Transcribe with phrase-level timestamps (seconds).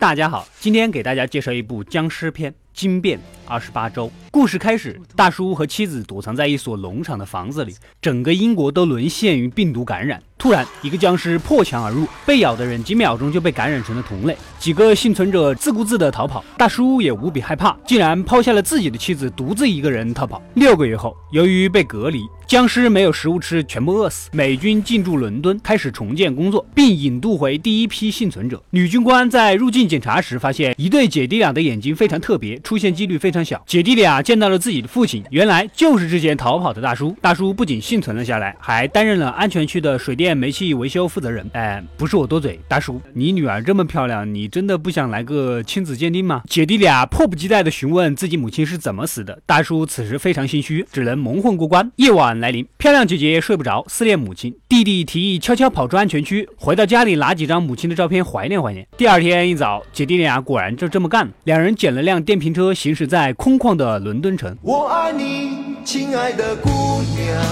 [0.00, 4.06] 大家好，今天给大家介绍一部僵尸片《惊变二十八周》。
[4.30, 10.22] 故事开始，大叔和妻子躲藏在一所农场的房子里，整个英国都沦陷于病毒感染。
[10.38, 14.34] 突然，一个僵尸破墙而入，被咬的人几秒钟就被感染成了同类。
[14.58, 20.40] 几个幸存者自顾自地逃跑，大叔也无比害怕，竟然抛下了自己的妻子，独自一个人逃跑。
[20.54, 24.30] 六个月后，由于被隔离，僵尸没有食物吃，全部饿死。
[24.32, 28.62] 美军进驻伦敦，开始重建工作，并引渡回第一批幸存者。
[28.70, 33.62] 女军官在入境检查时发现，一对姐弟俩的眼睛非常特别，出现几率非常小。
[33.66, 37.16] 姐弟俩见到了自己的父亲，原来就是之前逃跑的大叔。
[37.20, 40.36] 大叔不仅幸存了下来，还担任了安全区的水电。
[40.36, 46.42] 煤气维修负责人，哎，不是我多嘴，大叔，你女儿这么漂亮，你真的不想来个亲子鉴定吗？
[46.48, 49.40] 姐弟俩迫不及待地询问自己母亲是怎么死的。
[49.44, 51.90] 大叔此时非常心虚，只能蒙混过关。
[51.96, 54.54] 夜晚来临，漂亮姐姐睡不着，思念母亲。
[54.70, 58.86] 弟弟提议悄悄跑出安全区，回到家里拿几张母亲的照片怀念怀念。
[58.96, 61.32] 第二天一早，姐弟俩果然就这么干了。
[61.42, 64.56] 两人捡了辆电瓶车，行驶在空旷的伦敦城。
[64.62, 66.68] 我爱你，亲爱的姑
[67.16, 67.42] 娘。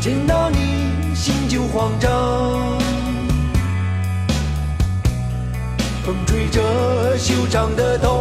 [0.00, 2.12] 见到你心就慌张，
[6.04, 8.15] 风吹着修长的头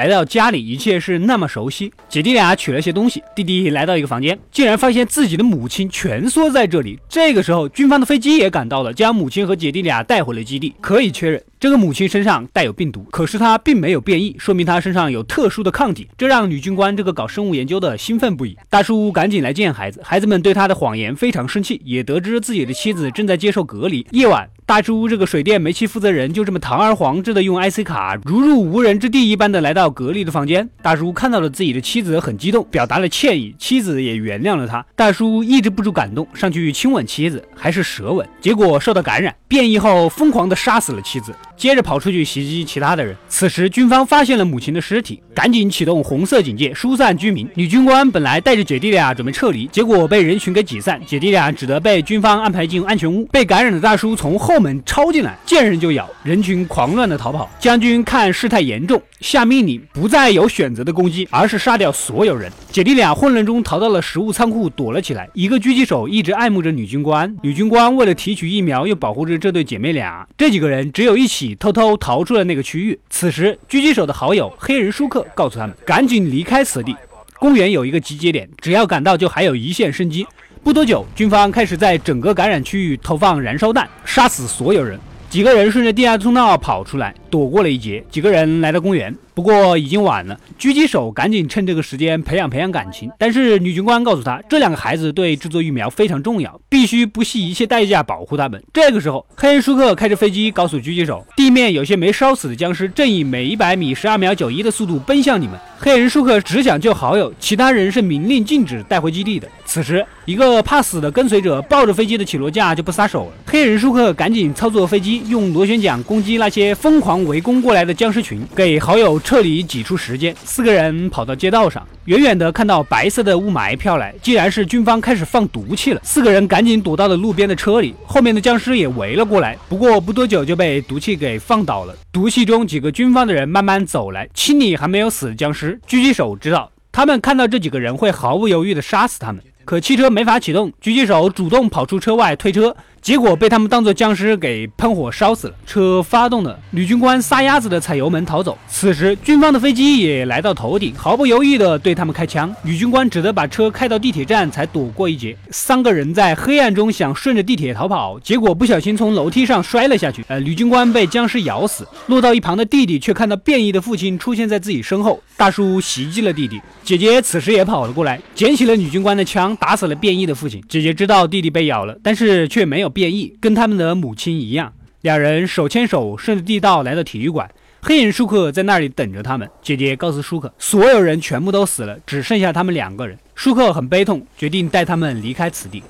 [0.00, 1.92] 来到家里，一切是那么熟悉。
[2.08, 6.98] 姐弟俩取了些东西，弟弟来到一个房间，竟然发现自己的母亲蜷缩在这里。
[7.06, 10.74] 这个时候，军方的飞机也赶到了，将母亲和姐弟俩带回了基地。
[10.80, 11.42] 可以确认。
[11.60, 18.56] 这个母亲身上带有病毒，可是她并没有变异，说明她身上有特殊的抗体，这让女军官这个搞生物研究的兴奋不已。
[18.70, 24.06] 大叔赶紧来见孩子，孩子们对他的谎言非常生气，也得知自己的妻子正在接受隔离。
[24.12, 30.70] 夜晚，大叔这个水电煤气负责人就这么堂而皇之的用 IC 卡，如入无人之地一般的来到格力的房间。
[30.80, 34.86] 大叔看到了自己的妻子，很激动，表达了歉意，妻子也原谅了他。
[34.94, 41.34] 大叔抑制不住感动，上去亲吻妻子，还是舌吻，结果受到感染，变异后疯狂的杀死了妻子。
[41.60, 43.14] 接着跑出去袭击其他的人。
[43.28, 47.46] 此时，军方发现了母亲的尸体，赶紧启动红色警戒，疏散居民。
[47.54, 53.26] 女军官本来带着姐弟俩准备撤离，结果被人群给挤散，姐弟俩只得被军方安排进安全屋。
[53.26, 57.50] 被感染的大叔从后门抄进来，见人就咬，人群狂乱的逃跑。
[57.58, 62.50] 将军看事态严重，下命令不再有选择的攻击，而是杀掉所有人。
[62.72, 65.28] 姐弟俩混乱中逃到了食物仓库，躲了起来。
[65.34, 70.26] 一个狙击手一直爱慕着女军官，女军官为了提取疫苗，又保护着这对姐妹俩。
[70.38, 71.49] 这几个人只有一起。
[71.54, 72.98] 偷偷逃出了那个区域。
[73.08, 76.94] 此时，狙击手的好友黑人舒克告诉他们，赶紧离开此地。
[77.38, 80.26] 公园有一个集结点，只要赶到，就还有一线生机。
[80.62, 85.00] 不多久，军方开始在整个感染区域投放燃烧弹，杀死所有人。
[85.30, 88.04] 几个人顺着地下通道跑出来，躲过了一劫。
[88.10, 89.14] 几个人来到公园。
[89.32, 93.10] 不过已经晚了，狙击手赶紧趁这个时间培养培养感情。
[93.16, 98.62] 但是女军官告诉他，这两个孩子对制作疫苗非常重要，必须不惜一切代价保护他们。
[98.70, 105.58] 这个时候，黑人舒克开着飞机告诉狙击手，地面有些没烧死的僵尸正以每一百米十二秒九一的速度奔向你们。
[105.78, 109.48] 黑人舒克只想救好友，其他人是明令禁止带回基地的。
[109.64, 113.32] 此时，一个怕死的跟随者抱着飞机的起落架就不撒手了。
[113.46, 119.18] 黑人舒克赶紧操作飞机，用螺旋桨攻击那些疯狂围攻过来的僵尸群，给好友。
[119.20, 122.50] 撤离挤出时间，四个人跑到街道上，远远的。
[122.52, 123.38] 看到白色的。
[123.38, 126.00] 雾霾飘来，竟然是军方开始放毒气了。
[126.04, 127.56] 四个人赶紧躲到了路边的。
[127.56, 128.40] 车里，后面的。
[128.40, 131.94] 僵尸也围了过来，不过不多久就被毒气给放倒了。
[132.10, 133.34] 毒气中，几个军方的。
[133.34, 135.34] 人慢慢走来，清理还没有死的。
[135.34, 135.78] 僵尸。
[135.86, 138.82] 狙击手知道，他们看到这几个人会毫不犹豫的。
[138.82, 142.74] 杀死他们，可汽车没法启动，狙击手主动跑出车外推车。
[143.02, 145.54] 结果被他们当作僵尸给喷火烧死了。
[145.66, 148.58] 车发动了，女军官撒丫子的踩油门逃走。
[148.68, 152.54] 此时，军方的飞机也来到头顶，毫不犹豫的对他们开枪。
[152.62, 155.34] 女军官只得把车开到地铁站，才躲过一劫。
[155.50, 160.22] 三个人在黑暗中想顺着地铁逃跑，结果不小心从楼梯上摔了下去。
[160.28, 165.22] 呃，女军官被僵尸咬死，落到一旁的弟弟却看到变异的父亲出现在自己身后。
[165.38, 170.62] 大叔袭击了弟弟，姐姐此时也跑了过来，捡起了女军官的枪，打死了变异的父亲。
[170.68, 172.89] 姐姐知道弟弟被咬了，但是却没有。
[172.90, 177.50] 变异跟他们的母亲一样，两人手牵手顺着地道来到体育馆。
[177.82, 179.48] 黑人舒克在那里等着他们。
[179.62, 183.18] 姐姐告诉舒克，所有人全部都死了，只剩下他们两个人。
[183.34, 185.82] 舒克很悲痛，决定带他们离开此地。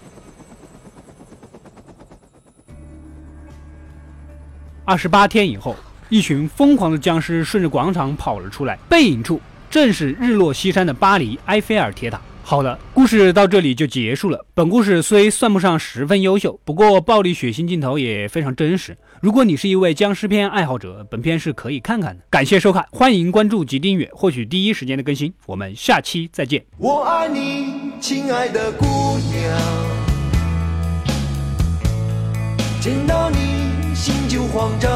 [4.85, 5.75] 二十八天以后，
[6.09, 12.21] 一群疯狂的僵尸顺着广场跑了出来，背影处正是日落西山的巴黎埃菲尔铁塔。
[12.43, 14.45] 好的，故事到这里就结束了。
[14.55, 18.99] 本故事虽算不上十分优秀，不过暴力血腥镜头也非常真实。
[19.21, 22.25] 如果你是一位僵尸片爱好者，本片是可以看看的。
[22.29, 25.33] 感谢收看，欢迎关注及订阅，获取第一时间的更新。
[25.47, 26.65] 我们下期再见。
[26.77, 29.61] 我爱你，亲爱的姑娘，
[32.81, 34.91] 见到你心就慌张。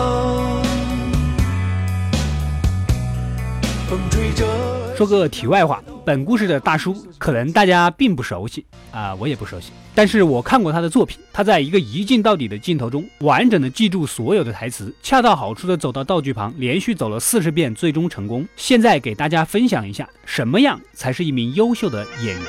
[3.89, 4.64] 风吹着。
[4.97, 9.73] 说个题外话，本故事的大叔可能大家并不熟悉啊，我也不熟悉。
[9.93, 18.47] 但是我看过他的作品，他在一个一镜到底的镜头中，完整的记住所有的台词，恰到好处的走到道具旁，连续走了四十遍，最终成功。
[18.57, 22.45] 现在给大家分享一下，什么样才是一名优秀的演员。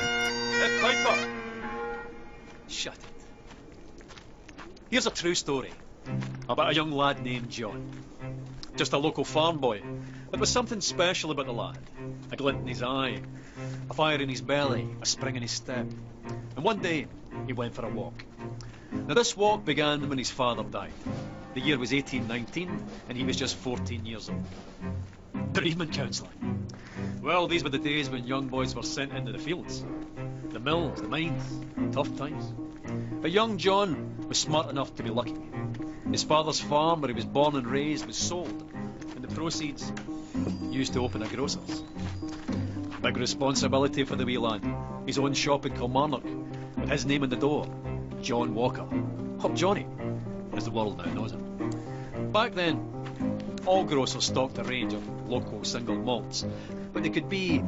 [2.68, 2.98] Shut it.
[4.90, 5.70] Here's a true story
[6.46, 7.80] about a young lad named John.
[8.76, 9.80] Just a local farm boy.
[10.30, 11.78] There was something special about the lad.
[12.30, 13.22] A glint in his eye,
[13.88, 15.86] a fire in his belly, a spring in his step.
[16.56, 17.06] And one day,
[17.46, 18.22] he went for a walk.
[18.92, 20.92] Now, this walk began when his father died.
[21.54, 24.44] The year was 1819, and he was just 14 years old.
[25.54, 26.70] Bereavement counselling.
[27.22, 29.84] Well, these were the days when young boys were sent into the fields.
[30.50, 32.52] The mills, the mines, tough times.
[33.22, 35.34] But young John was smart enough to be lucky.
[36.10, 38.64] His father's farm, where he was born and raised, was sold,
[39.14, 39.92] and the proceeds
[40.70, 41.82] used to open a grocer's.
[43.02, 44.62] Big responsibility for the wee lad.
[45.04, 46.24] His own shop in Kilmarnock,
[46.76, 47.68] with his name on the door,
[48.22, 48.86] John Walker.
[49.42, 49.86] Or Johnny,
[50.54, 52.30] as the world now knows him.
[52.32, 52.80] Back then,
[53.66, 56.46] all grocers stocked a range of local single malts,
[56.92, 57.62] but they could be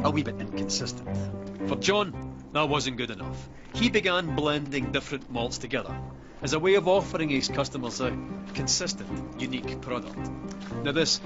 [0.00, 1.08] a wee bit inconsistent.
[1.68, 3.48] For John, that wasn't good enough.
[3.74, 5.96] He began blending different malts together
[6.42, 8.16] as a way of offering his customers a
[8.54, 10.18] consistent, unique product.
[10.82, 11.20] Now, this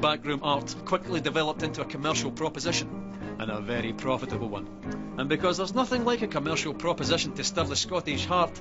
[0.00, 4.68] backroom art quickly developed into a commercial proposition and a very profitable one.
[5.18, 8.60] And because there's nothing like a commercial proposition to stir the Scottish heart,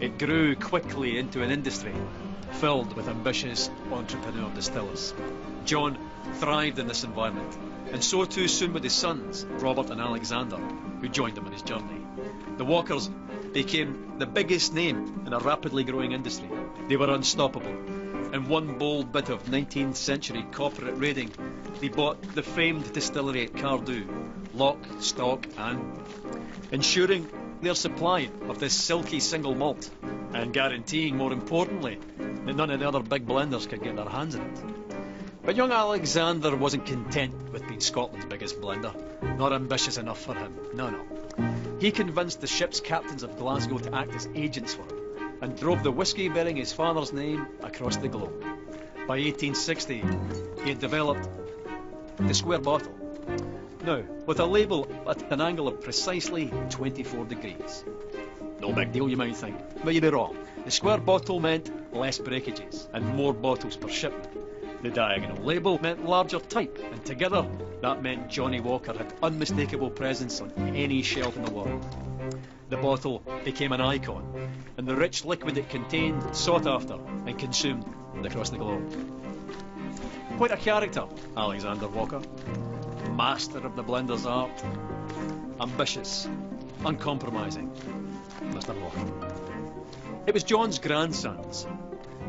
[0.00, 1.94] it grew quickly into an industry
[2.52, 5.14] filled with ambitious entrepreneur distillers.
[5.64, 5.98] John
[6.34, 7.56] thrived in this environment,
[7.92, 11.62] and so too soon with his sons, Robert and Alexander, who joined him on his
[11.62, 12.00] journey.
[12.56, 13.10] The Walkers
[13.56, 16.50] became the biggest name in a rapidly growing industry.
[16.88, 17.72] They were unstoppable.
[18.34, 21.32] In one bold bit of 19th century corporate raiding,
[21.80, 24.06] they bought the famed distillery at Cardew,
[24.52, 25.80] lock, stock, and
[26.70, 27.26] ensuring
[27.62, 29.88] their supply of this silky single malt,
[30.34, 34.36] and guaranteeing, more importantly, that none of the other big blenders could get their hands
[34.36, 34.64] on it.
[35.46, 38.92] But young Alexander wasn't content with being Scotland's biggest blender.
[39.38, 40.54] Not ambitious enough for him.
[40.74, 41.15] No, no.
[41.78, 45.82] He convinced the ship's captains of Glasgow to act as agents for him and drove
[45.82, 48.40] the whisky bearing his father's name across the globe.
[49.06, 50.02] By 1860,
[50.64, 51.28] he had developed
[52.16, 52.94] the square bottle.
[53.84, 57.84] Now, with a label at an angle of precisely 24 degrees.
[58.58, 60.36] No big deal, you might think, but you'd be wrong.
[60.64, 64.35] The square bottle meant less breakages and more bottles per shipment.
[64.82, 67.46] The diagonal label meant larger type, and together
[67.80, 71.84] that meant Johnny Walker had unmistakable presence on any shelf in the world.
[72.68, 77.84] The bottle became an icon, and the rich liquid it contained sought after and consumed
[78.24, 78.92] across the globe.
[80.36, 81.04] Quite a character,
[81.36, 82.20] Alexander Walker.
[83.12, 84.62] Master of the blender's art.
[85.60, 86.28] Ambitious,
[86.84, 87.70] uncompromising.
[88.50, 88.78] Mr.
[88.80, 89.36] Walker.
[90.26, 91.66] It was John's grandsons,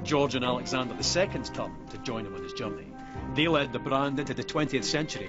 [0.07, 2.87] George and Alexander II's turn to join him on his journey.
[3.35, 5.27] They led the brand into the 20th century.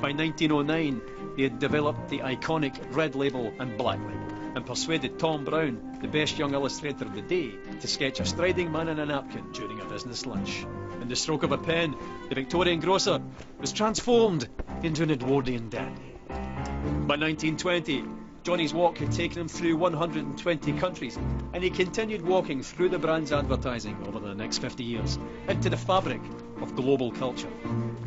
[0.00, 1.02] By 1909,
[1.36, 6.06] they had developed the iconic red label and black label and persuaded Tom Brown, the
[6.06, 7.50] best young illustrator of the day,
[7.80, 10.64] to sketch a striding man in a napkin during a business lunch.
[11.02, 11.96] In the stroke of a pen,
[12.28, 13.20] the Victorian grocer
[13.58, 14.48] was transformed
[14.84, 16.14] into an Edwardian dandy.
[16.28, 18.04] By 1920,
[18.42, 21.18] Johnny's walk had taken him through 120 countries,
[21.52, 25.76] and he continued walking through the brand's advertising over the next 50 years, into the
[25.76, 26.22] fabric
[26.62, 27.50] of global culture,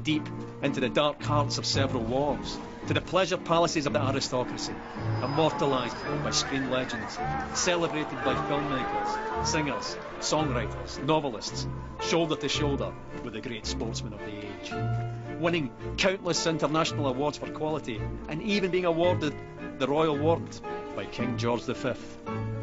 [0.02, 0.28] deep
[0.64, 4.74] into the dark hearts of several wars, to the pleasure palaces of the aristocracy,
[5.22, 7.20] immortalised by screen legends,
[7.54, 11.68] celebrated by filmmakers, singers, songwriters, novelists,
[12.02, 12.92] shoulder to shoulder
[13.24, 15.40] with the great sportsmen of the age.
[15.40, 19.36] Winning countless international awards for quality, and even being awarded
[19.84, 20.62] the Royal Warrant
[20.96, 21.92] by King George V.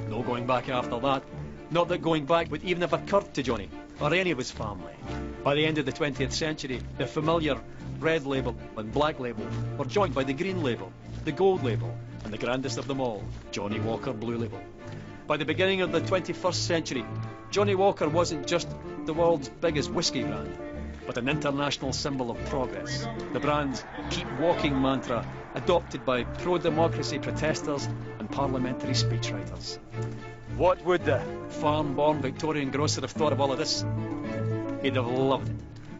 [0.08, 1.22] No going back after that.
[1.70, 3.68] Not that going back would even have occurred to Johnny
[4.00, 4.94] or any of his family.
[5.44, 7.60] By the end of the 20th century, the familiar
[7.98, 9.46] red label and black label
[9.76, 10.90] were joined by the green label,
[11.26, 14.62] the gold label, and the grandest of them all, Johnny Walker Blue Label.
[15.26, 17.04] By the beginning of the 21st century,
[17.50, 18.66] Johnny Walker wasn't just
[19.04, 20.56] the world's biggest whisky brand,
[21.06, 23.06] but an international symbol of progress.
[23.34, 27.88] The brand's Keep Walking mantra adopted by pro-democracy protesters
[28.18, 29.78] and parliamentary speechwriters.
[30.56, 33.84] What would the farm-born Victorian grocer have thought of all of this?
[34.82, 35.56] He'd have loved it.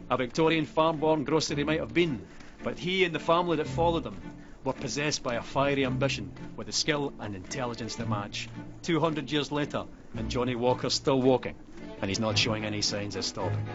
[0.09, 2.21] A Victorian farm-born grocer he might have been,
[2.63, 4.17] but he and the family that followed him
[4.63, 8.49] were possessed by a fiery ambition with the skill and intelligence to match.
[8.83, 11.55] 200 years later, and Johnny Walker's still walking,
[12.01, 13.65] and he's not showing any signs of stopping.